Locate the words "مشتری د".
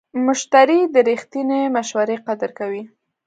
0.25-0.95